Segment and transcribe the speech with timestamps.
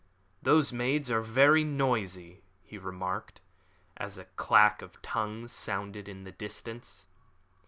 [0.41, 3.39] "Those maids are very noisy," he remarked,
[3.97, 7.05] as a clack of tongues sounded in the distance.